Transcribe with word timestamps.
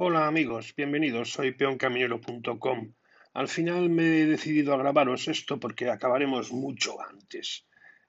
Hola 0.00 0.28
amigos, 0.28 0.74
bienvenidos, 0.76 1.32
soy 1.32 1.50
peoncaminero.com. 1.50 2.94
Al 3.34 3.48
final 3.48 3.90
me 3.90 4.20
he 4.20 4.26
decidido 4.26 4.72
a 4.72 4.76
grabaros 4.76 5.26
esto 5.26 5.58
porque 5.58 5.90
acabaremos 5.90 6.52
mucho 6.52 7.00
antes. 7.00 7.66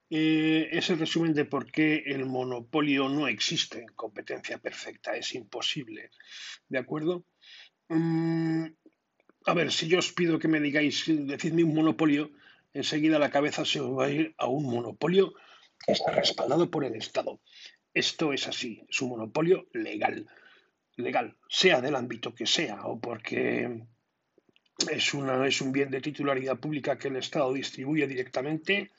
Eh, 0.08 0.70
es 0.72 0.92
el 0.92 1.00
resumen 1.00 1.34
de 1.34 1.46
por 1.46 1.72
qué 1.72 2.04
el 2.06 2.28
monopolio 2.28 3.10
no 3.10 3.28
existe 3.28 3.80
en 3.80 3.88
competencia 3.96 4.60
perfecta, 4.60 5.16
es 5.16 5.34
imposible. 5.34 6.12
¿De 6.68 6.78
acuerdo? 6.78 7.26
Mm, 7.88 8.66
a 9.48 9.54
ver, 9.56 9.72
si 9.72 9.88
yo 9.88 9.98
os 9.98 10.14
pido 10.14 10.38
que 10.38 10.48
me 10.48 10.60
digáis, 10.60 11.06
decidme 11.08 11.64
un 11.64 11.74
monopolio, 11.74 12.30
enseguida 12.72 13.18
la 13.18 13.32
cabeza 13.32 13.66
se 13.66 13.80
os 13.80 13.98
va 13.98 14.06
a 14.06 14.12
ir 14.12 14.36
a 14.38 14.46
un 14.46 14.66
monopolio 14.66 15.34
que 15.84 15.94
está 15.94 16.12
respaldado 16.12 16.70
por 16.70 16.86
el 16.86 16.94
Estado. 16.94 17.42
Esto 17.96 18.32
es 18.32 18.48
así, 18.48 18.86
es 18.88 19.02
un 19.02 19.10
monopolio 19.10 19.68
legal 19.74 20.28
legal, 21.00 21.38
sea 21.48 21.82
del 21.82 21.96
ámbito 21.96 22.34
que 22.34 22.46
sea, 22.46 22.86
o 22.86 23.00
porque 23.00 23.84
es, 24.90 25.14
un 25.14 25.72
bien 25.72 25.90
de 25.90 26.02
titularidad 26.02 26.60
pública 26.60 26.98
que 26.98 27.10
el 27.10 27.18
Estado 27.18 27.54
distribuye 27.54 28.08
directamente, 28.08 28.92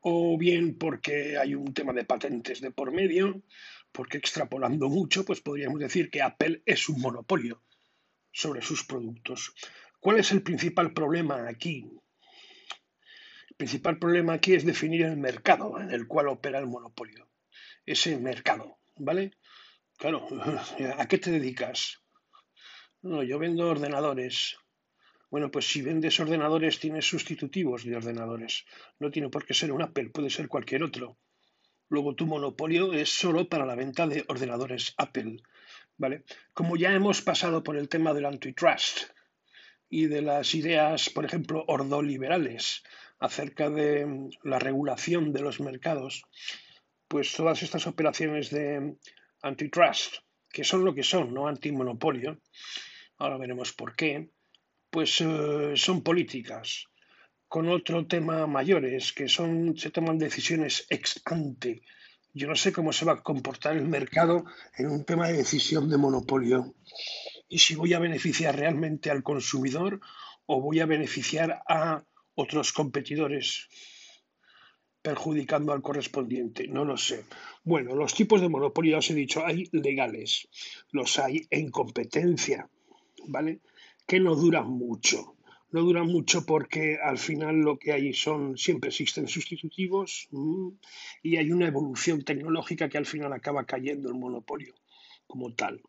o 0.00 0.36
bien 0.36 0.76
porque 0.76 1.38
hay 1.38 1.54
un 1.54 1.72
tema 1.72 1.92
de 1.92 2.04
patentes 2.04 2.60
de 2.60 2.70
por 2.70 2.92
medio, 2.92 3.42
porque 3.92 4.18
extrapolando 4.18 4.88
mucho, 4.88 5.24
pues 5.24 5.40
podríamos 5.40 5.78
decir 5.78 6.10
que 6.10 6.22
Apple 6.22 6.62
es 6.66 6.88
un 6.88 7.00
monopolio 7.00 7.62
sobre 8.32 8.60
sus 8.60 8.84
productos. 8.84 9.54
¿Cuál 10.00 10.18
es 10.18 10.32
el 10.32 10.42
principal 10.42 10.92
problema 10.92 11.48
aquí? 11.48 11.88
El 13.48 13.56
principal 13.56 13.98
problema 13.98 14.34
aquí 14.34 14.54
es 14.54 14.64
definir 14.64 15.02
el 15.02 15.16
mercado 15.16 15.80
en 15.80 15.92
el 15.92 16.06
cual 16.08 16.28
opera 16.28 16.58
el 16.58 16.66
monopolio. 16.66 17.28
Ese 17.86 18.18
mercado, 18.18 18.78
¿vale? 18.96 19.32
Claro, 19.98 20.26
¿a 20.98 21.06
qué 21.06 21.18
te 21.18 21.30
dedicas? 21.30 22.02
No, 23.02 23.22
yo 23.22 23.38
vendo 23.38 23.68
ordenadores. 23.68 24.56
Bueno, 25.30 25.50
pues 25.50 25.66
si 25.66 25.82
vendes 25.82 26.20
ordenadores 26.20 26.78
tienes 26.78 27.06
sustitutivos 27.06 27.84
de 27.84 27.96
ordenadores. 27.96 28.64
No 28.98 29.10
tiene 29.10 29.28
por 29.28 29.44
qué 29.44 29.54
ser 29.54 29.72
un 29.72 29.82
Apple, 29.82 30.10
puede 30.10 30.30
ser 30.30 30.48
cualquier 30.48 30.82
otro. 30.82 31.16
Luego 31.88 32.14
tu 32.14 32.26
monopolio 32.26 32.92
es 32.92 33.10
solo 33.10 33.48
para 33.48 33.66
la 33.66 33.74
venta 33.74 34.06
de 34.06 34.24
ordenadores 34.28 34.94
Apple. 34.96 35.42
¿Vale? 35.96 36.24
Como 36.52 36.76
ya 36.76 36.92
hemos 36.92 37.22
pasado 37.22 37.62
por 37.62 37.76
el 37.76 37.88
tema 37.88 38.14
del 38.14 38.26
antitrust 38.26 39.10
y 39.88 40.06
de 40.06 40.22
las 40.22 40.54
ideas, 40.54 41.10
por 41.10 41.24
ejemplo, 41.24 41.64
ordoliberales 41.68 42.82
acerca 43.20 43.70
de 43.70 44.28
la 44.42 44.58
regulación 44.58 45.32
de 45.32 45.42
los 45.42 45.60
mercados, 45.60 46.24
pues 47.06 47.32
todas 47.32 47.62
estas 47.62 47.86
operaciones 47.86 48.50
de 48.50 48.96
antitrust, 49.44 50.16
que 50.50 50.64
son 50.64 50.84
lo 50.84 50.94
que 50.94 51.02
son, 51.02 51.32
no 51.32 51.46
antimonopolio, 51.46 52.40
ahora 53.18 53.36
veremos 53.36 53.72
por 53.72 53.94
qué, 53.94 54.30
pues 54.90 55.20
eh, 55.20 55.74
son 55.76 56.02
políticas 56.02 56.86
con 57.48 57.68
otro 57.68 58.06
tema 58.06 58.46
mayores, 58.46 59.12
que 59.12 59.28
son, 59.28 59.76
se 59.76 59.90
toman 59.90 60.18
decisiones 60.18 60.86
ex 60.88 61.20
ante. 61.24 61.82
Yo 62.32 62.48
no 62.48 62.56
sé 62.56 62.72
cómo 62.72 62.92
se 62.92 63.04
va 63.04 63.12
a 63.12 63.22
comportar 63.22 63.76
el 63.76 63.86
mercado 63.86 64.44
en 64.76 64.90
un 64.90 65.04
tema 65.04 65.28
de 65.28 65.34
decisión 65.34 65.88
de 65.88 65.98
monopolio. 65.98 66.74
Y 67.48 67.58
si 67.60 67.76
voy 67.76 67.94
a 67.94 68.00
beneficiar 68.00 68.56
realmente 68.56 69.10
al 69.10 69.22
consumidor 69.22 70.00
o 70.46 70.60
voy 70.60 70.80
a 70.80 70.86
beneficiar 70.86 71.62
a 71.68 72.02
otros 72.34 72.72
competidores 72.72 73.68
perjudicando 75.04 75.74
al 75.74 75.82
correspondiente, 75.82 76.66
no 76.66 76.82
lo 76.86 76.96
sé. 76.96 77.26
Bueno, 77.62 77.94
los 77.94 78.14
tipos 78.14 78.40
de 78.40 78.48
monopolio, 78.48 78.92
ya 78.92 78.98
os 79.00 79.10
he 79.10 79.14
dicho, 79.14 79.44
hay 79.44 79.68
legales, 79.70 80.48
los 80.92 81.18
hay 81.18 81.46
en 81.50 81.70
competencia, 81.70 82.70
¿vale? 83.26 83.60
Que 84.06 84.18
no 84.18 84.34
duran 84.34 84.70
mucho. 84.70 85.36
No 85.72 85.82
duran 85.82 86.06
mucho 86.06 86.46
porque 86.46 86.96
al 86.96 87.18
final 87.18 87.56
lo 87.56 87.78
que 87.78 87.92
hay 87.92 88.14
son, 88.14 88.56
siempre 88.56 88.88
existen 88.88 89.28
sustitutivos 89.28 90.30
y 91.22 91.36
hay 91.36 91.52
una 91.52 91.66
evolución 91.66 92.24
tecnológica 92.24 92.88
que 92.88 92.96
al 92.96 93.04
final 93.04 93.34
acaba 93.34 93.66
cayendo 93.66 94.08
el 94.08 94.14
monopolio 94.14 94.74
como 95.26 95.52
tal. 95.52 95.82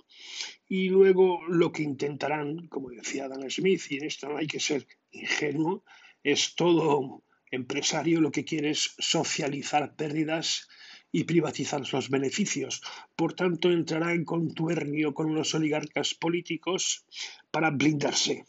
Y 0.68 0.90
luego 0.90 1.40
lo 1.48 1.72
que 1.72 1.84
intentarán, 1.84 2.68
como 2.68 2.90
decía 2.90 3.30
Dan 3.30 3.50
Smith, 3.50 3.84
y 3.92 3.98
en 3.98 4.06
esto 4.06 4.28
no 4.28 4.38
hay 4.38 4.48
que 4.48 4.60
ser 4.60 4.86
ingenuo, 5.12 5.84
es 6.22 6.56
todo 6.56 7.24
empresario 7.56 8.22
lo 8.22 8.32
que 8.32 8.46
quiere 8.46 8.70
es 8.72 8.96
socializar 9.00 9.96
pérdidas 9.96 10.68
y 11.12 11.24
privatizar 11.24 11.82
los 11.94 12.10
beneficios. 12.10 12.82
Por 13.16 13.34
tanto, 13.34 13.72
entrará 13.72 14.12
en 14.12 14.26
contuernio 14.26 15.14
con 15.14 15.34
los 15.34 15.56
oligarcas 15.56 16.14
políticos 16.14 17.06
para 17.52 17.72
blindarse, 17.72 18.44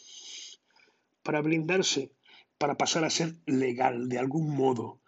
para 1.22 1.42
blindarse, 1.42 2.10
para 2.58 2.76
pasar 2.76 3.04
a 3.04 3.10
ser 3.10 3.36
legal 3.46 4.08
de 4.08 4.18
algún 4.18 4.56
modo. 4.56 5.00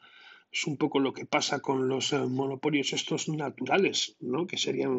Es 0.53 0.66
un 0.66 0.76
poco 0.76 0.98
lo 1.00 1.12
que 1.12 1.26
pasa 1.26 1.60
con 1.60 1.88
los 1.88 2.12
eh, 2.12 2.19
monopolios 2.19 2.92
estos 2.92 3.28
naturales, 3.28 4.16
¿no? 4.20 4.47
que 4.47 4.56
serían 4.56 4.97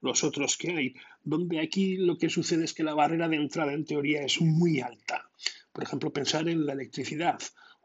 los 0.00 0.24
otros 0.24 0.56
que 0.56 0.72
hay, 0.72 0.94
donde 1.22 1.60
aquí 1.60 1.96
lo 1.98 2.18
que 2.18 2.30
sucede 2.30 2.64
es 2.64 2.74
que 2.74 2.84
la 2.84 2.94
barrera 2.94 3.28
de 3.28 3.36
entrada 3.36 3.74
en 3.74 3.84
teoría 3.84 4.22
es 4.22 4.40
muy 4.40 4.80
alta. 4.80 5.30
Por 5.72 5.84
ejemplo, 5.84 6.12
pensar 6.12 6.48
en 6.48 6.66
la 6.66 6.72
electricidad 6.72 7.38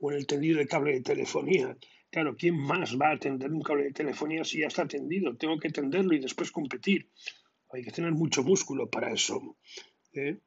o 0.04 0.12
en 0.12 0.18
el 0.18 0.28
tendido 0.28 0.58
de 0.60 0.68
cable 0.68 0.92
de 0.92 1.02
telefonía. 1.02 1.78
Claro, 2.12 2.36
¿quién 2.36 2.58
más 2.58 3.00
va 3.00 3.08
a 3.12 3.14
atender 3.14 3.50
un 3.54 3.62
cable 3.62 3.86
de 3.86 3.94
telefonía 3.94 4.44
si 4.44 4.60
ya 4.60 4.68
está 4.68 4.86
tendido? 4.86 5.38
Tengo 5.38 5.58
que 5.58 5.70
tenderlo 5.70 6.14
y 6.14 6.20
después 6.20 6.52
competir. 6.52 7.10
Hay 7.72 7.84
que 7.84 7.92
tener 7.92 8.12
mucho 8.12 8.44
músculo 8.44 8.90
para 8.90 9.14
eso. 9.14 9.56
¿eh? 10.12 10.40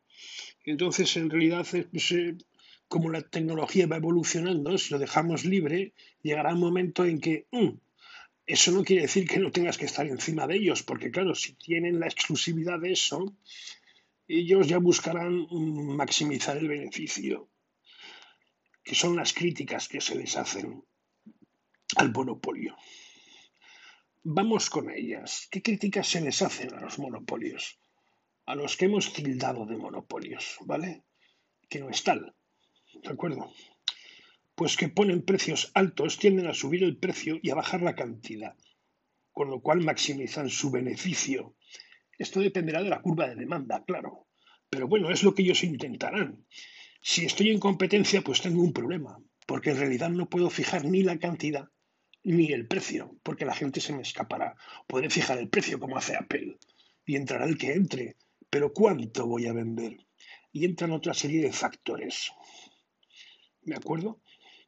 Entonces, 0.63 1.17
en 1.17 1.31
realidad, 1.31 1.67
eh, 1.73 2.37
como 2.87 3.11
la 3.11 3.23
tecnología 3.23 3.87
va 3.87 3.97
evolucionando, 3.97 4.77
si 4.77 4.93
lo 4.93 4.99
dejamos 4.99 5.47
libre, 5.47 5.95
llegará 6.23 6.53
un 6.53 6.61
momento 6.61 7.07
en 7.07 7.19
que 7.19 7.47
mm, 7.51 7.71
eso 8.47 8.73
no 8.73 8.85
quiere 8.85 9.03
decir 9.03 9.27
que 9.27 9.39
no 9.39 9.51
tengas 9.51 9.79
que 9.79 9.87
estar 9.87 10.07
encima 10.07 10.47
de 10.47 10.57
ellos, 10.57 10.83
porque 10.83 11.11
claro, 11.11 11.35
si 11.35 11.55
tienen 11.55 11.99
la 11.99 12.09
exclusividad 12.09 12.79
de 12.79 12.93
eso, 12.93 13.35
ellos 14.29 14.69
ya 14.69 14.77
buscarán 14.77 15.47
maximizar 15.51 16.59
el 16.59 16.69
beneficio 16.69 17.49
que 18.87 18.95
son 18.95 19.17
las 19.17 19.33
críticas 19.33 19.89
que 19.89 20.01
se 20.01 20.15
les 20.15 20.37
hacen 20.37 20.85
al 21.97 22.13
monopolio. 22.13 22.77
Vamos 24.23 24.71
con 24.71 24.91
ellas. 24.91 25.49
¿Qué 25.51 25.61
críticas 25.61 26.07
se 26.07 26.21
les 26.21 26.41
hacen 26.41 26.73
a 26.73 26.81
los 26.81 27.01
monopolios? 27.01 27.81
A 28.47 28.55
los 28.55 28.77
que 28.77 28.85
hemos 28.85 29.13
tildado 29.13 29.67
de 29.67 29.77
monopolios, 29.77 30.59
¿vale? 30.61 31.03
Que 31.69 31.81
no 31.81 31.91
es 31.91 32.05
tal. 32.05 32.37
¿De 33.03 33.11
acuerdo? 33.11 33.53
Pues 34.55 34.77
que 34.77 34.89
ponen 34.89 35.25
precios 35.25 35.73
altos, 35.75 36.17
tienden 36.17 36.47
a 36.47 36.55
subir 36.55 36.85
el 36.85 36.97
precio 36.97 37.41
y 37.43 37.51
a 37.51 37.57
bajar 37.57 37.83
la 37.83 37.97
cantidad, 37.97 38.55
con 39.33 39.51
lo 39.51 39.63
cual 39.63 39.81
maximizan 39.81 40.49
su 40.49 40.71
beneficio. 40.71 41.57
Esto 42.17 42.39
dependerá 42.39 42.85
de 42.85 42.91
la 42.91 43.03
curva 43.03 43.29
de 43.29 43.35
demanda, 43.35 43.85
claro. 43.85 44.29
Pero 44.71 44.87
bueno, 44.87 45.11
es 45.11 45.25
lo 45.25 45.35
que 45.35 45.43
ellos 45.43 45.65
intentarán. 45.65 46.47
Si 47.09 47.25
estoy 47.25 47.51
en 47.51 47.61
competencia, 47.61 48.21
pues 48.21 48.43
tengo 48.43 48.61
un 48.61 48.73
problema, 48.73 49.17
porque 49.47 49.71
en 49.71 49.79
realidad 49.79 50.11
no 50.11 50.29
puedo 50.29 50.51
fijar 50.51 50.85
ni 50.85 51.05
la 51.05 51.21
cantidad 51.21 51.69
ni 52.25 52.51
el 52.51 52.67
precio, 52.67 53.17
porque 53.23 53.45
la 53.45 53.55
gente 53.55 53.81
se 53.81 53.93
me 53.93 54.03
escapará. 54.03 54.57
Podré 54.89 55.09
fijar 55.09 55.39
el 55.39 55.49
precio 55.49 55.79
como 55.79 55.97
hace 55.97 56.17
Apple 56.17 56.59
y 57.05 57.15
entrará 57.15 57.45
el 57.45 57.59
que 57.59 57.75
entre, 57.75 58.17
pero 58.51 58.73
¿cuánto 58.73 59.25
voy 59.25 59.47
a 59.47 59.53
vender? 59.53 59.99
Y 60.51 60.65
entran 60.65 60.91
otra 60.91 61.15
serie 61.15 61.41
de 61.43 61.53
factores. 61.53 62.33
¿De 63.63 63.77
acuerdo? 63.77 64.21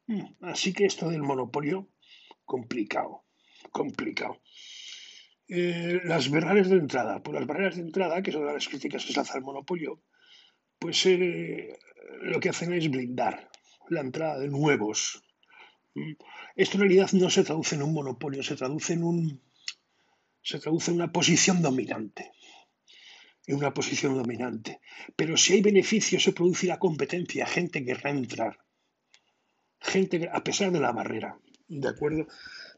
Mm, 0.06 0.22
así 0.42 0.72
que 0.72 0.84
esto 0.84 1.08
del 1.08 1.24
monopolio, 1.24 1.88
complicado, 2.44 3.24
complicado. 3.72 4.40
Eh, 5.48 6.02
las 6.04 6.30
barreras 6.30 6.70
de 6.70 6.76
entrada. 6.76 7.20
Pues 7.20 7.34
las 7.34 7.48
barreras 7.48 7.74
de 7.74 7.82
entrada, 7.82 8.22
que 8.22 8.30
son 8.30 8.46
las 8.46 8.68
críticas 8.68 9.04
que 9.04 9.12
se 9.12 9.18
hacen 9.18 9.38
al 9.38 9.42
monopolio, 9.42 10.04
pues 10.78 11.04
eh, 11.06 11.78
lo 12.22 12.40
que 12.40 12.50
hacen 12.50 12.72
es 12.72 12.90
blindar 12.90 13.50
la 13.88 14.00
entrada 14.00 14.38
de 14.38 14.48
nuevos. 14.48 15.22
Esto 16.54 16.76
en 16.76 16.80
realidad 16.80 17.10
no 17.12 17.30
se 17.30 17.44
traduce 17.44 17.74
en 17.74 17.82
un 17.82 17.92
monopolio, 17.92 18.42
se 18.42 18.56
traduce 18.56 18.92
en 18.92 19.04
un 19.04 19.42
se 20.42 20.58
traduce 20.58 20.90
en 20.90 20.96
una 20.96 21.12
posición 21.12 21.60
dominante. 21.60 22.32
En 23.46 23.56
una 23.56 23.74
posición 23.74 24.14
dominante. 24.14 24.80
Pero 25.16 25.36
si 25.36 25.54
hay 25.54 25.62
beneficios, 25.62 26.22
se 26.22 26.32
produce 26.32 26.66
la 26.66 26.78
competencia, 26.78 27.46
gente 27.46 27.84
querrá 27.84 28.10
entrar. 28.10 28.58
Gente, 29.80 30.28
a 30.32 30.42
pesar 30.44 30.70
de 30.70 30.80
la 30.80 30.92
barrera. 30.92 31.38
¿De 31.66 31.88
acuerdo? 31.88 32.26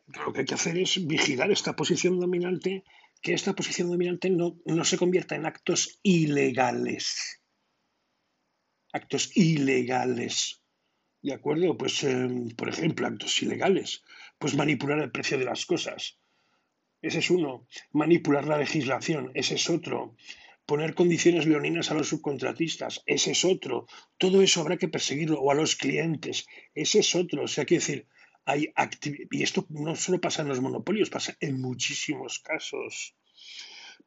Lo 0.06 0.32
que 0.32 0.40
hay 0.40 0.46
que 0.46 0.54
hacer 0.54 0.78
es 0.78 1.06
vigilar 1.06 1.50
esta 1.50 1.76
posición 1.76 2.18
dominante, 2.18 2.84
que 3.22 3.34
esta 3.34 3.54
posición 3.54 3.88
dominante 3.88 4.30
no, 4.30 4.60
no 4.64 4.84
se 4.84 4.98
convierta 4.98 5.36
en 5.36 5.46
actos 5.46 6.00
ilegales 6.02 7.39
actos 8.92 9.36
ilegales. 9.36 10.62
¿De 11.22 11.34
acuerdo? 11.34 11.76
Pues, 11.76 12.02
em, 12.04 12.48
por 12.50 12.68
ejemplo, 12.68 13.06
actos 13.06 13.42
ilegales. 13.42 14.02
Pues 14.38 14.54
manipular 14.54 14.98
el 15.00 15.10
precio 15.10 15.38
de 15.38 15.44
las 15.44 15.66
cosas. 15.66 16.18
Ese 17.02 17.18
es 17.18 17.30
uno. 17.30 17.66
Manipular 17.92 18.46
la 18.46 18.58
legislación. 18.58 19.30
Ese 19.34 19.54
es 19.54 19.68
otro. 19.70 20.16
poner 20.66 20.94
condiciones 20.94 21.46
leoninas 21.46 21.90
a 21.90 21.94
los 21.94 22.10
subcontratistas, 22.10 23.02
ese 23.04 23.32
es 23.32 23.44
otro. 23.44 23.88
Todo 24.18 24.40
eso 24.40 24.60
habrá 24.60 24.76
que 24.76 24.86
perseguirlo, 24.86 25.40
o 25.40 25.50
a 25.50 25.56
los 25.56 25.74
clientes, 25.74 26.46
ese 26.76 27.00
es 27.00 27.16
otro. 27.16 27.42
O 27.42 27.48
sea, 27.48 27.64
quiero 27.64 27.80
decir, 27.80 28.06
hay 28.44 28.72
y 29.32 29.42
esto 29.42 29.66
no 29.70 29.96
solo 29.96 30.20
pasa 30.20 30.42
en 30.42 30.48
los 30.48 30.60
monopolios, 30.60 31.10
pasa 31.10 31.36
en 31.40 31.60
muchísimos 31.60 32.38
casos. 32.38 33.16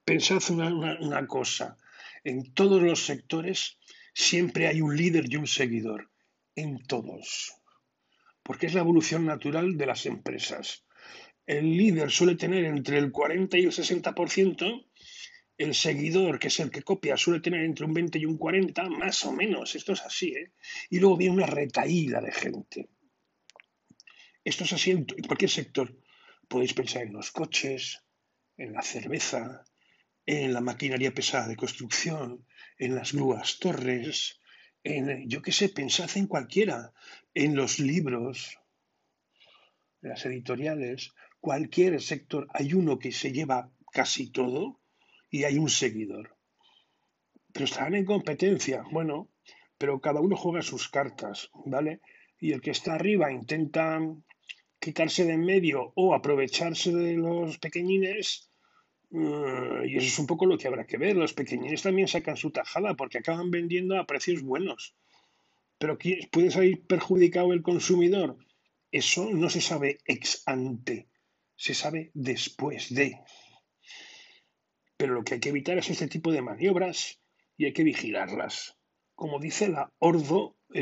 Pensad 0.06 0.42
una 0.52 1.28
cosa, 1.28 1.78
en 2.24 2.54
todos 2.54 2.82
los 2.82 3.06
sectores 3.06 3.78
siempre 4.14 4.68
hay 4.68 4.82
un 4.82 4.96
líder 4.96 5.26
y 5.32 5.36
un 5.36 5.48
seguidor, 5.48 6.12
en 6.56 6.86
todos, 6.86 7.54
porque 8.44 8.68
es 8.68 8.74
la 8.74 8.82
evolución 8.82 9.26
natural 9.26 9.78
de 9.78 9.86
las 9.86 10.06
empresas. 10.06 10.86
El 11.46 11.76
líder 11.76 12.12
suele 12.12 12.36
tener 12.36 12.66
entre 12.66 12.98
el 12.98 13.12
40 13.12 13.58
y 13.58 13.64
el 13.64 13.72
60%, 13.72 14.86
el 15.58 15.76
seguidor, 15.76 16.40
que 16.40 16.48
es 16.48 16.60
el 16.60 16.72
que 16.72 16.84
copia, 16.84 17.18
suele 17.18 17.40
tener 17.40 17.64
entre 17.64 17.86
un 17.86 17.94
20 17.94 18.20
y 18.20 18.26
un 18.26 18.38
40, 18.38 18.90
más 18.90 19.26
o 19.26 19.32
menos, 19.32 19.76
esto 19.76 19.94
es 19.94 20.02
así, 20.02 20.30
¿eh? 20.30 20.54
Y 20.90 21.00
luego 21.00 21.18
viene 21.18 21.36
una 21.36 21.46
retaída 21.46 22.22
de 22.22 22.32
gente. 22.32 22.90
Esto 24.44 24.64
es 24.64 24.74
así 24.74 24.92
en 24.92 25.06
cualquier 25.06 25.52
sector. 25.52 25.96
Podéis 26.48 26.74
pensar 26.74 27.04
en 27.04 27.14
los 27.14 27.32
coches, 27.32 28.04
en 28.58 28.74
la 28.74 28.82
cerveza, 28.82 29.64
en 30.26 30.54
la 30.54 30.62
maquinaria 30.62 31.14
pesada 31.14 31.48
de 31.48 31.56
construcción, 31.56 32.46
en 32.78 32.96
las 32.96 33.14
grúas 33.14 33.60
torres, 33.60 34.40
en, 34.84 35.30
yo 35.30 35.42
qué 35.42 35.52
sé, 35.52 35.70
pensad 35.70 36.10
en 36.16 36.28
cualquiera, 36.28 36.94
en 37.34 37.56
los 37.56 37.80
libros, 37.80 38.60
en 40.02 40.10
las 40.10 40.26
editoriales, 40.26 41.14
cualquier 41.40 42.02
sector, 42.02 42.48
hay 42.54 42.74
uno 42.74 43.00
que 43.00 43.12
se 43.12 43.32
lleva 43.32 43.72
casi 43.92 44.32
todo 44.32 44.80
y 45.30 45.44
hay 45.46 45.58
un 45.58 45.70
seguidor. 45.70 46.38
Pero 47.52 47.66
estarán 47.66 47.96
en 47.96 48.06
competencia, 48.06 48.84
bueno, 48.92 49.30
pero 49.78 50.00
cada 50.00 50.22
uno 50.22 50.36
juega 50.36 50.62
sus 50.62 50.90
cartas, 50.90 51.50
¿vale? 51.66 52.02
Y 52.40 52.52
el 52.52 52.62
que 52.62 52.72
está 52.72 52.96
arriba 52.96 53.32
intenta 53.32 54.00
quitarse 54.80 55.26
de 55.26 55.34
en 55.34 55.46
medio 55.46 55.94
o 55.96 56.14
aprovecharse 56.14 56.92
de 56.92 57.14
los 57.16 57.58
pequeñines 57.58 58.50
Mm, 59.14 59.86
y 59.86 59.98
eso 59.98 60.08
es 60.08 60.18
un 60.18 60.26
poco 60.26 60.48
lo 60.48 60.58
que 60.58 60.68
habrá 60.68 60.88
que 60.88 60.98
ver. 60.98 61.16
Los 61.16 61.34
pequeñines 61.34 61.84
también 61.84 62.08
sacan 62.08 62.36
su 62.36 62.50
tajada 62.50 62.96
porque 62.96 63.20
acaban 63.20 63.52
vendiendo 63.52 63.96
a 64.00 64.08
precios 64.08 64.42
buenos. 64.42 64.96
Pero 65.78 66.00
¿puede 66.32 66.50
salir 66.50 66.84
perjudicado 66.88 67.54
el 67.54 67.62
consumidor? 67.62 68.38
Eso 68.92 69.30
no 69.30 69.52
se 69.52 69.62
sabe 69.62 70.00
ex 70.06 70.42
ante, 70.48 71.10
se 71.56 71.76
sabe 71.76 72.10
después 72.16 72.94
de. 72.94 73.20
Pero 74.98 75.14
lo 75.14 75.24
que 75.24 75.36
hay 75.36 75.40
que 75.40 75.50
evitar 75.50 75.78
es 75.78 75.92
este 75.92 76.08
tipo 76.08 76.32
de 76.32 76.42
maniobras 76.42 77.20
y 77.56 77.66
hay 77.66 77.74
que 77.74 77.84
vigilarlas. 77.84 78.78
Como 79.14 79.40
dice 79.40 79.66
el, 79.66 79.78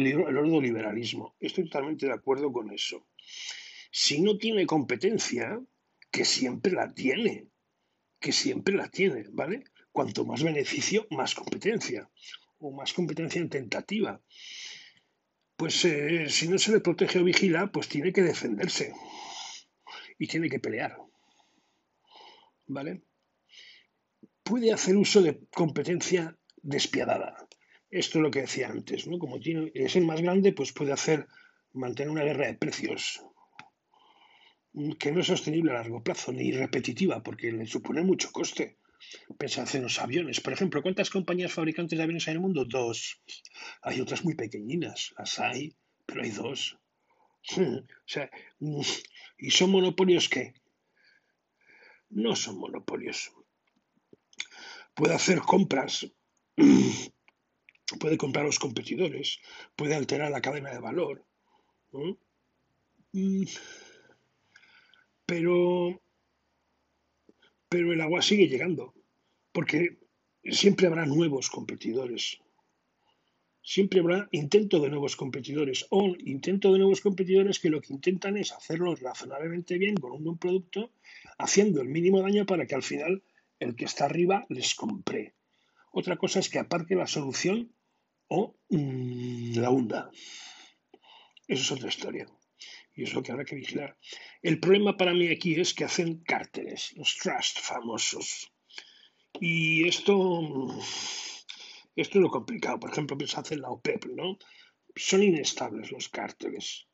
el 0.07 0.37
ordo 0.37 0.61
liberalismo. 0.61 1.35
Estoy 1.41 1.65
totalmente 1.65 2.05
de 2.05 2.13
acuerdo 2.13 2.53
con 2.53 2.71
eso. 2.71 3.07
Si 3.91 4.21
no 4.21 4.37
tiene 4.37 4.65
competencia, 4.65 5.59
que 6.09 6.23
siempre 6.23 6.71
la 6.71 6.93
tiene, 6.93 7.50
que 8.21 8.31
siempre 8.31 8.75
la 8.75 8.87
tiene, 8.87 9.25
¿vale? 9.31 9.63
Cuanto 9.91 10.23
más 10.25 10.43
beneficio, 10.43 11.07
más 11.09 11.35
competencia, 11.35 12.09
o 12.59 12.71
más 12.71 12.93
competencia 12.93 13.41
en 13.41 13.49
tentativa. 13.49 14.21
Pues 15.57 15.83
eh, 15.85 16.29
si 16.29 16.47
no 16.47 16.57
se 16.57 16.71
le 16.71 16.79
protege 16.79 17.19
o 17.19 17.23
vigila, 17.23 17.71
pues 17.71 17.89
tiene 17.89 18.13
que 18.13 18.21
defenderse 18.21 18.93
y 20.17 20.27
tiene 20.27 20.49
que 20.49 20.59
pelear, 20.59 20.97
¿vale? 22.67 23.01
Puede 24.43 24.71
hacer 24.71 24.95
uso 24.95 25.21
de 25.21 25.41
competencia 25.51 26.37
despiadada. 26.61 27.47
Esto 27.89 28.19
es 28.19 28.23
lo 28.23 28.31
que 28.31 28.41
decía 28.41 28.69
antes, 28.69 29.07
¿no? 29.07 29.17
Como 29.17 29.39
tiene, 29.39 29.71
es 29.73 29.95
el 29.95 30.05
más 30.05 30.21
grande, 30.21 30.53
pues 30.53 30.71
puede 30.71 30.93
hacer 30.93 31.27
mantener 31.73 32.11
una 32.11 32.23
guerra 32.23 32.47
de 32.47 32.53
precios 32.53 33.21
que 34.99 35.11
no 35.11 35.19
es 35.19 35.27
sostenible 35.27 35.71
a 35.71 35.75
largo 35.75 36.03
plazo 36.03 36.31
ni 36.31 36.51
repetitiva 36.51 37.21
porque 37.21 37.51
le 37.51 37.65
supone 37.65 38.01
mucho 38.03 38.31
coste. 38.31 38.77
Pensad 39.37 39.75
en 39.75 39.83
los 39.83 39.99
aviones. 39.99 40.39
Por 40.39 40.53
ejemplo, 40.53 40.81
¿cuántas 40.81 41.09
compañías 41.09 41.51
fabricantes 41.51 41.97
de 41.97 42.03
aviones 42.03 42.27
hay 42.27 42.33
en 42.33 42.37
el 42.37 42.41
mundo? 42.41 42.65
Dos. 42.65 43.21
Hay 43.81 43.99
otras 43.99 44.23
muy 44.23 44.35
pequeñinas, 44.35 45.13
las 45.17 45.39
hay, 45.39 45.75
pero 46.05 46.23
hay 46.23 46.31
dos. 46.31 46.77
O 47.57 48.11
sea, 48.11 48.29
¿y 49.37 49.51
son 49.51 49.71
monopolios 49.71 50.29
qué? 50.29 50.53
No 52.09 52.35
son 52.35 52.59
monopolios. 52.59 53.31
Puede 54.93 55.15
hacer 55.15 55.39
compras, 55.39 56.05
puede 57.99 58.17
comprar 58.17 58.43
a 58.43 58.47
los 58.47 58.59
competidores, 58.59 59.39
puede 59.75 59.95
alterar 59.95 60.29
la 60.29 60.41
cadena 60.41 60.71
de 60.71 60.79
valor 60.79 61.25
pero, 65.31 66.03
pero 67.69 67.93
el 67.93 68.01
agua 68.01 68.21
sigue 68.21 68.49
llegando, 68.49 68.93
porque 69.53 69.97
siempre 70.43 70.87
habrá 70.87 71.05
nuevos 71.05 71.49
competidores. 71.49 72.41
Siempre 73.63 74.01
habrá 74.01 74.27
intento 74.33 74.81
de 74.81 74.89
nuevos 74.89 75.15
competidores 75.15 75.87
o 75.89 76.13
intento 76.19 76.73
de 76.73 76.79
nuevos 76.79 76.99
competidores 76.99 77.61
que 77.61 77.69
lo 77.69 77.79
que 77.79 77.93
intentan 77.93 78.35
es 78.35 78.51
hacerlo 78.51 78.93
razonablemente 78.93 79.77
bien 79.77 79.95
con 79.95 80.11
un 80.11 80.25
buen 80.25 80.37
producto, 80.37 80.91
haciendo 81.37 81.79
el 81.79 81.87
mínimo 81.87 82.21
daño 82.21 82.45
para 82.45 82.65
que 82.65 82.75
al 82.75 82.83
final 82.83 83.23
el 83.57 83.77
que 83.77 83.85
está 83.85 84.03
arriba 84.03 84.45
les 84.49 84.75
compre. 84.75 85.33
Otra 85.93 86.17
cosa 86.17 86.39
es 86.39 86.49
que 86.49 86.59
aparte 86.59 86.95
la 86.95 87.07
solución 87.07 87.71
o 88.27 88.57
mm, 88.67 89.59
la 89.59 89.69
hunda. 89.69 90.11
Eso 91.47 91.61
es 91.61 91.71
otra 91.71 91.87
historia 91.87 92.27
y 92.95 93.03
es 93.03 93.13
lo 93.13 93.23
que 93.23 93.31
habrá 93.31 93.45
que 93.45 93.55
vigilar. 93.55 93.97
El 94.41 94.59
problema 94.59 94.97
para 94.97 95.13
mí 95.13 95.27
aquí 95.29 95.59
es 95.59 95.73
que 95.73 95.85
hacen 95.85 96.23
cárteles, 96.23 96.93
los 96.95 97.17
trust 97.17 97.59
famosos. 97.59 98.51
Y 99.39 99.87
esto, 99.87 100.67
esto 101.95 102.17
es 102.17 102.21
lo 102.21 102.29
complicado. 102.29 102.79
Por 102.79 102.91
ejemplo, 102.91 103.17
pensad 103.17 103.51
en 103.51 103.61
la 103.61 103.69
OPEP, 103.69 104.05
¿no? 104.07 104.37
Son 104.95 105.23
inestables 105.23 105.91
los 105.91 106.09
cárteles. 106.09 106.87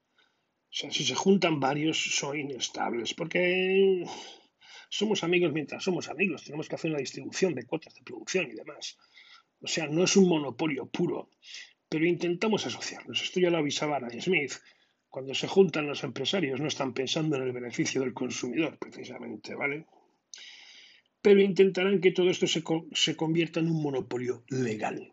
O 0.70 0.76
sea, 0.80 0.92
si 0.92 1.04
se 1.04 1.16
juntan 1.16 1.60
varios, 1.60 1.98
son 1.98 2.40
inestables, 2.40 3.14
porque 3.14 4.04
somos 4.90 5.24
amigos 5.24 5.52
mientras 5.54 5.84
somos 5.84 6.10
amigos. 6.10 6.44
Tenemos 6.44 6.68
que 6.68 6.76
hacer 6.76 6.92
una 6.92 7.00
distribución 7.00 7.56
de 7.56 7.66
cuotas 7.66 7.96
de 7.96 8.04
producción 8.04 8.50
y 8.52 8.54
demás. 8.54 8.98
O 9.60 9.68
sea, 9.68 9.88
no 9.88 10.04
es 10.04 10.16
un 10.16 10.30
monopolio 10.30 10.86
puro, 10.86 11.32
pero 11.90 12.06
intentamos 12.06 12.66
asociarnos. 12.66 13.22
Esto 13.22 13.40
ya 13.40 13.50
lo 13.50 13.58
avisaba 13.58 13.98
Adam 13.98 14.22
Smith 14.22 14.54
cuando 15.18 15.34
se 15.34 15.48
juntan 15.48 15.88
los 15.88 16.04
empresarios 16.04 16.60
no 16.60 16.68
están 16.68 16.94
pensando 16.94 17.38
en 17.38 17.42
el 17.42 17.52
beneficio 17.52 18.02
del 18.02 18.14
consumidor, 18.14 18.78
precisamente, 18.78 19.56
¿vale? 19.56 19.88
Pero 21.24 21.42
intentarán 21.42 22.00
que 22.00 22.12
todo 22.12 22.30
esto 22.30 22.46
se, 22.46 23.16
convierta 23.16 23.60
en 23.60 23.66
un 23.66 23.82
monopolio 23.82 24.44
legal. 24.50 25.12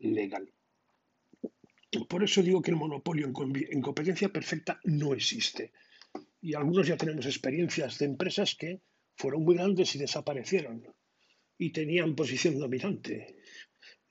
Legal. 0.00 0.52
Por 2.08 2.24
eso 2.24 2.42
digo 2.42 2.60
que 2.60 2.72
el 2.72 2.76
monopolio 2.76 3.24
en, 3.26 3.82
competencia 3.82 4.30
perfecta 4.30 4.80
no 4.82 5.14
existe. 5.14 5.70
Y 6.40 6.54
algunos 6.54 6.88
ya 6.88 6.96
tenemos 6.96 7.26
experiencias 7.26 8.00
de 8.00 8.06
empresas 8.06 8.56
que 8.56 8.80
fueron 9.14 9.44
muy 9.44 9.54
grandes 9.54 9.94
y 9.94 10.00
desaparecieron. 10.00 10.92
Y 11.56 11.70
tenían 11.70 12.16
posición 12.16 12.58
dominante. 12.58 13.36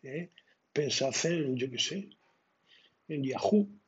¿eh? 0.01 0.29
Pensad 0.71 1.13
en, 1.25 1.57
yo 1.57 1.69
qué 1.69 1.77
sé, 1.77 2.09
en 3.09 3.21
Yahoo, 3.25 3.78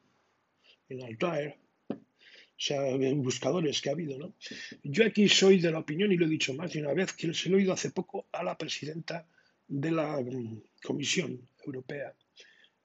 en 0.91 1.03
Altair, 1.03 1.55
o 1.89 2.63
sea, 2.63 2.81
buscadores 3.15 3.81
que 3.81 3.89
ha 3.89 3.93
habido, 3.93 4.19
¿no? 4.19 4.35
Yo 4.83 5.03
aquí 5.03 5.27
soy 5.27 5.59
de 5.59 5.71
la 5.71 5.79
opinión, 5.79 6.11
y 6.11 6.17
lo 6.17 6.27
he 6.27 6.29
dicho 6.29 6.53
más 6.53 6.71
de 6.71 6.81
una 6.81 6.93
vez, 6.93 7.13
que 7.13 7.33
se 7.33 7.49
lo 7.49 7.57
he 7.57 7.61
oído 7.61 7.73
hace 7.73 7.89
poco 7.89 8.27
a 8.31 8.43
la 8.43 8.55
presidenta 8.55 9.27
de 9.67 9.91
la 9.91 10.19
mm, 10.19 10.61
Comisión 10.83 11.47
Europea, 11.65 12.13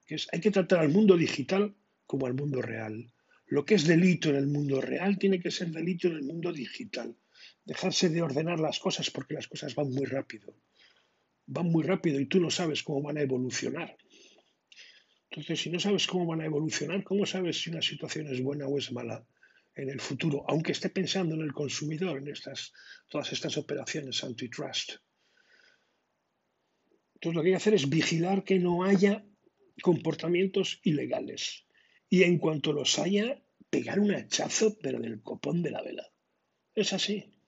que 0.06 0.14
es, 0.14 0.28
hay 0.32 0.40
que 0.40 0.50
tratar 0.50 0.78
al 0.78 0.88
mundo 0.88 1.16
digital 1.16 1.74
como 2.06 2.26
al 2.26 2.34
mundo 2.34 2.62
real. 2.62 3.12
Lo 3.48 3.64
que 3.64 3.74
es 3.74 3.86
delito 3.86 4.30
en 4.30 4.36
el 4.36 4.46
mundo 4.46 4.80
real 4.80 5.18
tiene 5.18 5.40
que 5.40 5.50
ser 5.50 5.68
delito 5.68 6.08
en 6.08 6.14
el 6.14 6.22
mundo 6.22 6.52
digital. 6.52 7.14
Dejarse 7.64 8.08
de 8.08 8.22
ordenar 8.22 8.58
las 8.60 8.78
cosas 8.78 9.10
porque 9.10 9.34
las 9.34 9.46
cosas 9.46 9.74
van 9.74 9.90
muy 9.90 10.06
rápido. 10.06 10.54
Van 11.46 11.66
muy 11.66 11.84
rápido 11.84 12.18
y 12.18 12.26
tú 12.26 12.40
no 12.40 12.50
sabes 12.50 12.82
cómo 12.82 13.02
van 13.02 13.18
a 13.18 13.22
evolucionar. 13.22 13.96
Entonces, 15.36 15.60
si 15.60 15.68
no 15.68 15.78
sabes 15.78 16.06
cómo 16.06 16.24
van 16.24 16.40
a 16.40 16.46
evolucionar, 16.46 17.04
¿cómo 17.04 17.26
sabes 17.26 17.60
si 17.60 17.68
una 17.68 17.82
situación 17.82 18.26
es 18.28 18.42
buena 18.42 18.66
o 18.66 18.78
es 18.78 18.90
mala 18.90 19.22
en 19.74 19.90
el 19.90 20.00
futuro? 20.00 20.46
Aunque 20.48 20.72
esté 20.72 20.88
pensando 20.88 21.34
en 21.34 21.42
el 21.42 21.52
consumidor, 21.52 22.16
en 22.16 22.28
estas, 22.28 22.72
todas 23.10 23.30
estas 23.34 23.58
operaciones 23.58 24.24
antitrust. 24.24 24.92
Entonces, 27.16 27.36
lo 27.36 27.42
que 27.42 27.48
hay 27.48 27.52
que 27.52 27.56
hacer 27.56 27.74
es 27.74 27.86
vigilar 27.86 28.44
que 28.44 28.58
no 28.58 28.82
haya 28.82 29.26
comportamientos 29.82 30.80
ilegales. 30.84 31.66
Y 32.08 32.22
en 32.22 32.38
cuanto 32.38 32.72
los 32.72 32.98
haya, 32.98 33.44
pegar 33.68 34.00
un 34.00 34.14
hachazo, 34.14 34.78
pero 34.78 34.98
del 35.00 35.20
copón 35.20 35.62
de 35.62 35.70
la 35.70 35.82
vela. 35.82 36.08
Es 36.74 36.94
así. 36.94 37.38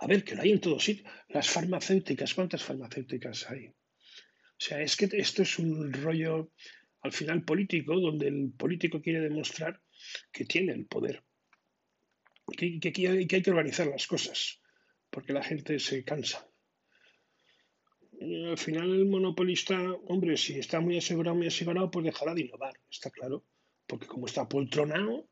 A 0.00 0.06
ver, 0.06 0.22
que 0.22 0.34
lo 0.34 0.42
hay 0.42 0.52
en 0.52 0.60
todos 0.60 0.84
sitios. 0.84 1.10
Las 1.28 1.48
farmacéuticas, 1.48 2.34
¿cuántas 2.34 2.62
farmacéuticas 2.62 3.50
hay? 3.50 3.68
O 3.68 4.58
sea, 4.58 4.82
es 4.82 4.96
que 4.96 5.08
esto 5.12 5.42
es 5.42 5.58
un 5.58 5.94
rollo 5.94 6.50
al 7.06 7.12
final 7.12 7.44
político, 7.44 7.98
donde 7.98 8.28
el 8.28 8.52
político 8.52 9.00
quiere 9.00 9.20
demostrar 9.20 9.80
que 10.32 10.44
tiene 10.44 10.72
el 10.72 10.86
poder, 10.86 11.22
que, 12.56 12.80
que, 12.80 13.08
hay 13.08 13.26
que 13.26 13.50
organizar 13.50 13.86
las 13.86 14.06
cosas, 14.06 14.60
porque 15.10 15.32
la 15.32 15.42
gente 15.42 15.78
se 15.78 16.04
cansa. 16.04 16.48
al 18.20 18.58
final 18.58 18.92
el 18.92 19.06
monopolista, 19.06 19.80
hombre, 20.08 20.36
si 20.36 20.58
está 20.58 20.80
muy 20.80 20.98
asegurado, 20.98 21.36
muy 21.36 21.46
asegurado, 21.46 21.90
pues 21.90 22.04
dejará 22.04 22.34
de 22.34 22.42
innovar, 22.42 22.74
está 22.90 23.10
claro, 23.10 23.44
porque 23.86 24.06
como 24.06 24.26
está 24.26 24.48
poltronado, 24.48 25.28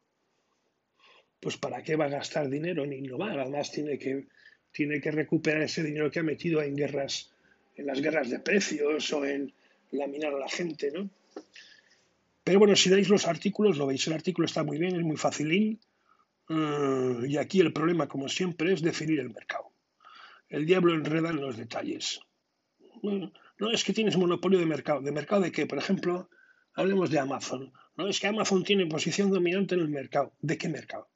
pues 1.40 1.56
¿para 1.56 1.82
qué 1.82 1.96
va 1.96 2.06
a 2.06 2.16
gastar 2.18 2.48
dinero 2.48 2.84
en 2.84 2.92
innovar? 2.92 3.38
Además 3.38 3.70
tiene 3.70 3.98
que, 3.98 4.28
tiene 4.72 5.00
que 5.00 5.10
recuperar 5.10 5.62
ese 5.62 5.82
dinero 5.82 6.10
que 6.10 6.20
ha 6.20 6.22
metido 6.22 6.62
en 6.62 6.76
guerras, 6.76 7.34
en 7.76 7.86
las 7.86 8.00
guerras 8.00 8.30
de 8.30 8.38
precios 8.38 9.12
o 9.12 9.24
en 9.24 9.52
laminar 9.90 10.32
a 10.34 10.38
la 10.38 10.48
gente, 10.48 10.90
¿no? 10.90 11.10
Pero 12.44 12.58
bueno, 12.58 12.76
si 12.76 12.90
dais 12.90 13.08
los 13.08 13.26
artículos, 13.26 13.78
lo 13.78 13.86
veis, 13.86 14.06
el 14.06 14.12
artículo 14.12 14.46
está 14.46 14.62
muy 14.62 14.78
bien, 14.78 14.96
es 14.96 15.02
muy 15.02 15.16
facilín. 15.16 15.80
Uh, 16.48 17.24
y 17.24 17.38
aquí 17.38 17.60
el 17.60 17.72
problema, 17.72 18.06
como 18.06 18.28
siempre, 18.28 18.72
es 18.72 18.82
definir 18.82 19.18
el 19.18 19.30
mercado. 19.30 19.72
El 20.48 20.66
diablo 20.66 20.94
enreda 20.94 21.30
en 21.30 21.40
los 21.40 21.56
detalles. 21.56 22.20
No 23.02 23.70
es 23.70 23.82
que 23.82 23.94
tienes 23.94 24.16
monopolio 24.16 24.58
de 24.58 24.66
mercado. 24.66 25.00
¿De 25.00 25.10
mercado 25.10 25.40
de 25.42 25.52
qué? 25.52 25.66
Por 25.66 25.78
ejemplo, 25.78 26.28
hablemos 26.74 27.10
de 27.10 27.18
Amazon. 27.18 27.72
No 27.96 28.08
es 28.08 28.20
que 28.20 28.26
Amazon 28.26 28.62
tiene 28.62 28.86
posición 28.86 29.30
dominante 29.30 29.74
en 29.74 29.80
el 29.80 29.88
mercado. 29.88 30.34
¿De 30.40 30.58
qué 30.58 30.68
mercado? 30.68 31.08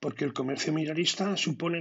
porque 0.00 0.24
el 0.24 0.32
comercio 0.32 0.72
minorista 0.72 1.36
supone 1.36 1.78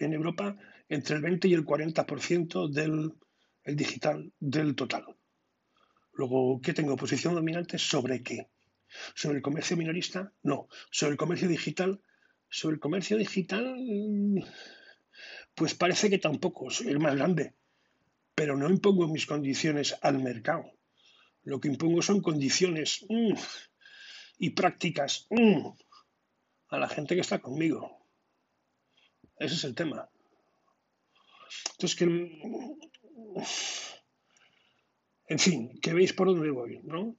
en, 0.00 0.12
Europa 0.12 0.56
entre 0.88 1.16
el 1.16 1.22
20 1.22 1.48
y 1.48 1.54
el 1.54 1.64
40% 1.64 2.68
del 2.70 3.12
el 3.64 3.76
digital 3.76 4.32
del 4.40 4.74
total. 4.74 5.04
Luego, 6.18 6.60
¿qué 6.60 6.74
tengo? 6.74 6.96
¿Posición 6.96 7.36
dominante 7.36 7.78
sobre 7.78 8.24
qué? 8.24 8.48
¿Sobre 9.14 9.36
el 9.36 9.42
comercio 9.42 9.76
minorista? 9.76 10.32
No. 10.42 10.66
¿Sobre 10.90 11.12
el 11.12 11.16
comercio 11.16 11.46
digital? 11.46 12.02
Sobre 12.50 12.74
el 12.74 12.80
comercio 12.80 13.16
digital, 13.16 13.76
pues 15.54 15.74
parece 15.74 16.10
que 16.10 16.18
tampoco, 16.18 16.70
soy 16.70 16.88
el 16.88 16.98
más 16.98 17.14
grande, 17.14 17.54
pero 18.34 18.56
no 18.56 18.68
impongo 18.68 19.06
mis 19.06 19.26
condiciones 19.26 19.94
al 20.02 20.18
mercado. 20.20 20.64
Lo 21.44 21.60
que 21.60 21.68
impongo 21.68 22.02
son 22.02 22.20
condiciones 22.20 23.06
mm, 23.08 23.34
y 24.38 24.50
prácticas 24.50 25.28
mm, 25.30 25.68
a 26.70 26.78
la 26.78 26.88
gente 26.88 27.14
que 27.14 27.20
está 27.20 27.38
conmigo. 27.38 27.96
Ese 29.38 29.54
es 29.54 29.62
el 29.62 29.76
tema. 29.76 30.10
Entonces, 31.74 31.96
que. 31.96 32.08
En 35.28 35.38
fin, 35.38 35.78
que 35.80 35.92
veis 35.92 36.12
por 36.12 36.28
dónde 36.28 36.50
voy, 36.50 36.80
¿no? 36.84 37.16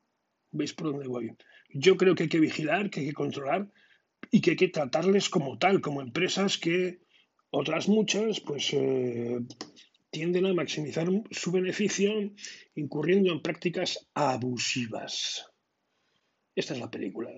Veis 0.52 0.74
por 0.74 0.88
dónde 0.92 1.08
voy. 1.08 1.36
Yo 1.70 1.96
creo 1.96 2.16
que 2.16 2.24
hay 2.24 2.30
que 2.30 2.40
vigilar, 2.40 2.90
que 2.90 3.02
hay 3.02 3.08
que 3.08 3.14
controlar 3.14 3.72
y 4.32 4.42
que 4.42 4.52
hay 4.52 4.58
que 4.58 4.70
tratarles 4.70 5.30
como 5.30 5.58
tal, 5.58 5.80
como 5.82 6.02
empresas 6.02 6.58
que 6.58 7.02
otras 7.52 7.88
muchas, 7.88 8.40
pues. 8.40 8.74
Eh, 8.74 9.40
tienden 10.12 10.46
a 10.48 10.54
maximizar 10.54 11.08
su 11.32 11.52
beneficio 11.52 12.12
incurriendo 12.76 13.32
en 13.32 13.42
prácticas 13.42 14.10
abusivas. 14.14 15.46
Esta 16.56 16.74
es 16.74 16.80
la 16.80 16.90
película. 16.90 17.30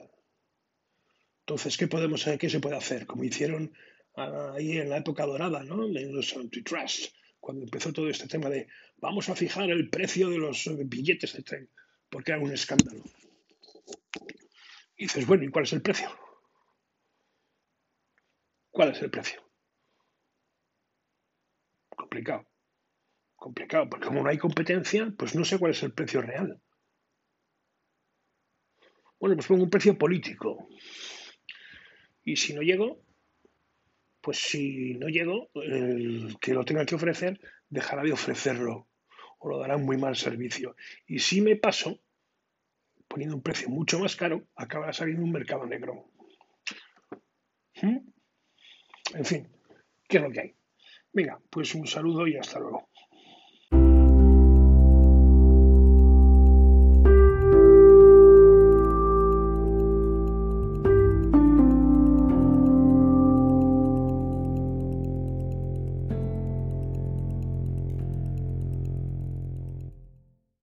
Entonces, 1.42 1.78
¿qué, 1.78 1.88
podemos, 1.88 2.25
¿qué 2.40 2.50
se 2.50 2.60
puede 2.60 2.78
hacer? 2.78 3.06
Como 3.06 3.24
hicieron 3.24 3.74
ah, 4.16 4.54
ahí 4.56 4.78
en 4.78 4.90
la 4.90 4.98
época 4.98 5.25
dorada, 5.25 5.63
¿no? 5.63 5.86
En 5.86 6.16
los 6.16 6.36
antitrust, 6.36 7.13
cuando 7.42 7.64
empezó 7.64 7.92
todo 7.92 8.08
este 8.08 8.28
tema 8.28 8.50
de 8.50 8.68
vamos 8.98 9.28
a 9.28 9.36
fijar 9.36 9.70
el 9.70 9.90
precio 9.90 10.30
de 10.30 10.38
los 10.38 10.70
billetes 10.86 11.34
de 11.34 11.42
tren, 11.42 11.70
porque 12.10 12.32
era 12.32 12.40
un 12.40 12.54
escándalo. 12.54 13.04
Y 14.96 15.06
dices, 15.06 15.26
bueno, 15.26 15.44
¿y 15.44 15.50
cuál 15.50 15.66
es 15.66 15.74
el 15.74 15.82
precio? 15.82 16.10
¿Cuál 18.70 18.92
es 18.92 19.02
el 19.02 19.10
precio? 19.10 19.42
Complicado. 21.90 22.48
Complicado, 23.36 23.90
porque 23.90 24.06
como 24.06 24.22
no 24.22 24.30
hay 24.30 24.38
competencia, 24.38 25.12
pues 25.18 25.36
no 25.36 25.44
sé 25.44 25.58
cuál 25.58 25.72
es 25.72 25.82
el 25.82 25.94
precio 25.94 26.22
real. 26.22 26.62
Bueno, 29.20 29.36
pues 29.36 29.48
pongo 29.48 29.64
un 29.64 29.70
precio 29.70 29.98
político. 29.98 30.70
Y 32.24 32.36
si 32.36 32.54
no 32.54 32.62
llego, 32.62 33.04
pues 34.22 34.38
si 34.38 34.94
no 34.96 35.08
llego, 35.08 35.50
el 35.56 36.38
que 36.40 36.54
lo 36.54 36.63
tenga 36.63 36.86
que 36.86 36.96
ofrecer 36.96 37.40
dejará 37.70 38.04
de 38.04 38.13
ofrecerlo 38.13 38.88
o 39.40 39.50
lo 39.50 39.60
dará 39.60 39.78
muy 39.78 39.98
mal 39.98 40.16
servicio. 40.16 40.75
Y 41.08 41.20
si 41.20 41.42
me 41.42 41.56
paso, 41.56 42.00
poniendo 43.08 43.36
un 43.36 43.42
precio 43.42 43.70
mucho 43.70 44.00
más 44.00 44.16
caro, 44.16 44.48
acabará 44.56 44.94
saliendo 44.94 45.24
un 45.24 45.32
mercado 45.32 45.66
negro. 45.66 46.06
¿Mm? 47.82 47.98
En 49.16 49.25
fin, 49.25 49.50
¿qué 50.08 50.18
es 50.18 50.24
lo 50.24 50.32
que 50.32 50.40
hay? 50.40 50.56
Venga, 51.12 51.42
pues 51.50 51.74
un 51.74 51.88
saludo 51.88 52.28
y 52.28 52.38
hasta 52.38 52.60
luego. 52.60 52.91